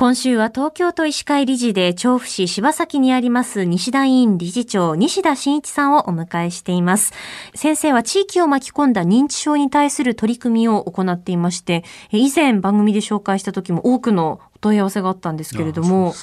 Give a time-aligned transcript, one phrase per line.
[0.00, 7.12] 今週は東京都医師会理事で調布市柴崎にあります西田委員理事長西田真一さんをお迎えしています。
[7.56, 11.82] 先生は地域を巻き込んだ認知症に対する取り組みを行っていまして、
[12.12, 16.14] 以前番組で紹介した時も多くのお問い合わせがあったんですけれども、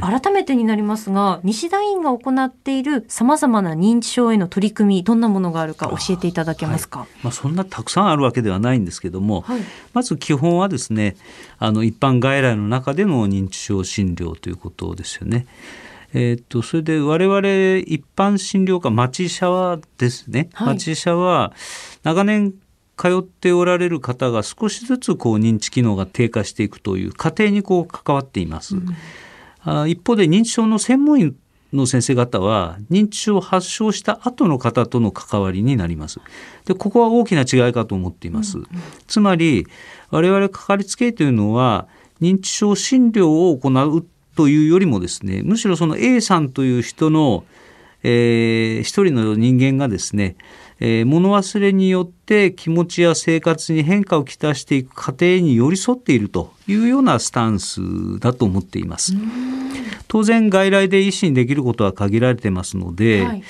[0.00, 7.00] 改めてになりますが、西田院が行っているさまざまな認知症への取り組み、どんなものがあるか教えていただけますか？
[7.00, 9.62] はい、まあ、そんなたくさんあるわけではないんですけども、はい、
[9.94, 11.16] まず基本はですね、
[11.58, 15.46] あの一般外来の中での認知症診療ということですよね。
[16.12, 17.38] えー、っとそれで我々
[17.86, 21.52] 一般診療科町医者はですね、はい、町医者は
[22.02, 22.52] 長年
[22.96, 28.76] 通っておられる方が少しずつこう認知機能が低下していくという過程にこう関わっています。
[28.76, 28.86] うん
[29.86, 31.34] 一方で認知症の専門医
[31.72, 36.20] の先生方は認知症を発症した後の方との関わりになります。
[36.64, 38.58] でここは大きな違いかと思っています。
[38.58, 38.68] うんうん、
[39.06, 39.66] つまり
[40.10, 41.88] 我々かかりつけ医というのは
[42.20, 47.44] 認知症診療を行うというよりもですねむしろその A さんという人の、
[48.02, 50.36] えー、一人の人間がですね
[50.80, 57.80] えー、物忘れによって気持ちや生活に変化をきたしていく過程に寄り添っているというようなスタンス
[58.20, 59.14] だと思っています。
[60.06, 63.42] 当然外来で医師にできることは限られてますので、はい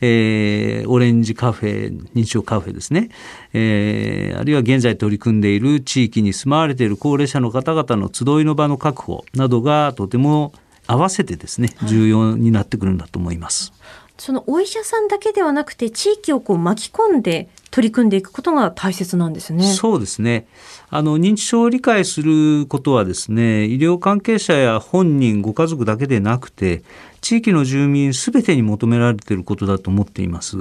[0.00, 3.10] えー、オレンジカフェ認知症カフェですね、
[3.52, 10.52] えー、あるいは現在取り組んでいる地域に住まわれている高齢者の方々の集いの場の確保などがとても
[10.86, 13.72] 合わせてですね重要になってくるんだと思います。
[13.72, 19.62] はいそのお医者さんだけではなくて地域をこう巻き込んで取り組んでいくことが大切なんですね。
[19.62, 20.48] そうですね。
[20.90, 26.82] あの認知症を理解することはですね、医療関係者や本人ご家族だけでなくて、
[27.20, 30.56] 地域の住民すべてに求められていることだと思っています。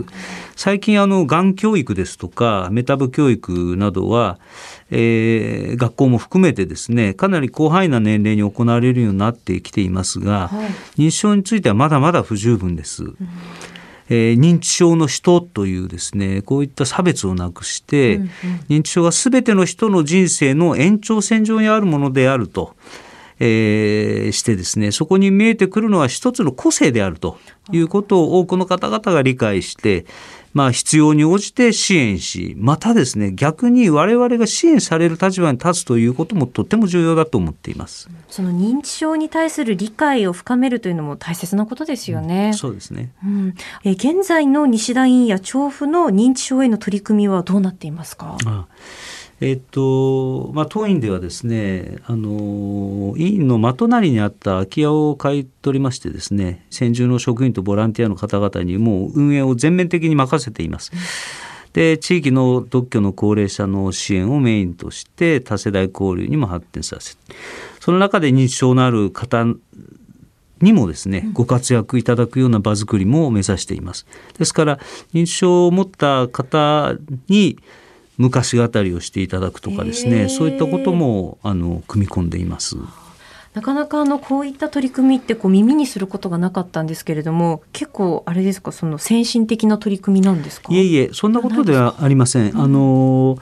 [0.55, 4.37] 最近あのがん教育ですとかメタブ教育などは、
[4.91, 13.05] えー、学校も含めてですね、かなり広範囲な年齢に行われるようになってきていますが、はい、認知症についてはまだまだ不十分です。
[13.05, 13.15] うん
[14.09, 18.29] えー、認知症の人というですねこういった差別をなくして、うんうん、
[18.69, 22.75] 認知症が全ての人の人生の延長線上にあるものであると。
[23.39, 27.37] えー、してですねそこに見えてくるのは一つの個性であると
[27.71, 30.05] いうことを多くの方々が理解して
[30.57, 38.09] まあ、必要に応じて支援し、またですね、逆に我々が支援される立場に立つということもとても重要だと思っています。
[38.27, 42.47] その認知症に対する理解を深めるというのも大切なことですよね。
[42.47, 43.11] うん、そうですね。
[43.23, 48.35] うん、え現在の西田院や調布の認知症への取り組みはどうなっていますか？
[48.47, 48.67] ああ
[49.39, 60.91] えっとまあ、当院ではですねあの委員の真隣にあった空き家を買い取りましてですね先住の職員とボランティアの方々にもう運営を全面的に任せています。
[61.73, 67.15] で地域の独居の高齢者の支援をメインとして多世代交流にも発展させ
[67.79, 69.45] その中で認知症のある方
[70.61, 74.07] にもですね、ご活躍いただくような場づくりも目指しています。
[74.39, 74.79] ですから
[75.13, 76.95] 認知症を持った方
[77.27, 77.59] に
[78.17, 82.75] 昔語りをしていただくとかですねそういったこともあの組み込んでいます。
[83.53, 90.71] なかなかあのこういった取り組みってこう耳にすることがなかったんですけれども結構あれですかその先進的な取り組みなんですか？
[90.71, 92.59] いえいえそんなことではありません。
[92.59, 93.37] あの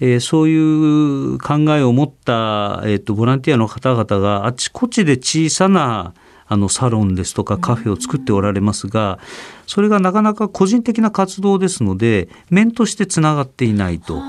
[0.00, 6.14] えー、そういう考えを持った、えーとボランティアの方々があちこちで小さな
[6.52, 9.18] あのサロンですとかカフェを作っておられますが
[9.66, 14.20] それがなかなか個人的な活動ですので面としてつながっていないと。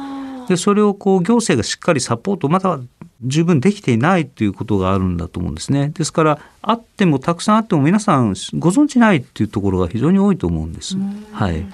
[0.48, 2.80] でそれをこう行政がしっかりサポートまだ
[3.22, 5.90] 十分できていないということがあるんだと思うんですね。
[5.90, 10.96] ですからあってもたくさんあっても皆さんご存じないっていうところが非常に多いと思うんです。
[11.32, 11.66] はい。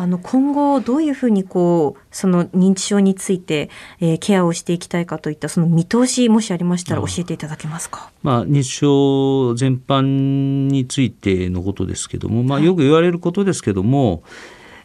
[0.00, 3.68] あの今後どういうふうにこうその認知症について、
[4.00, 8.12] えー、ケアをしていきたいかといったその見通しもしありましたら教えていただけますか？
[8.22, 14.12] まあ認知症全般についてのことですけども、まあよく言われることですけども。
[14.12, 14.22] はい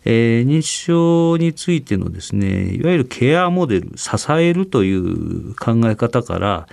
[0.06, 6.68] えー、認知症についてのですねいわゆるケアモデル支えるという考え方から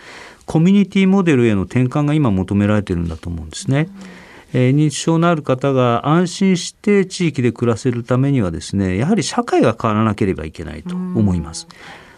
[0.46, 3.88] コミュニティモデルへの転換が今求められているんだと思うんですね。
[3.88, 4.20] うん
[4.52, 11.68] えー、認知症のある方が安心して地域で暮らせるためにはですねやはり社会が変わらなければいけないと思います。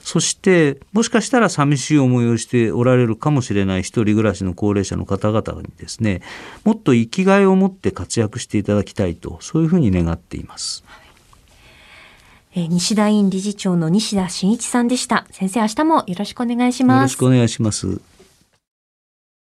[0.00, 6.22] そしてもしかしたら寂しい思いをしておられるかもしれない一人暮らしの高齢者の方々にですね
[6.64, 10.84] もっと生きがいを持って活躍していただきたいとそういうふうに願っています。
[12.54, 15.26] えー、西田院理事長の西田真一さんでした。
[15.30, 16.98] 先生明日もよろしくお願いします。
[16.98, 18.00] よろしくお願いします。